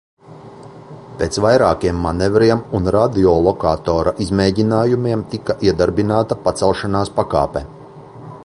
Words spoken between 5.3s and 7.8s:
tika iedarbināta pacelšanās pakāpe.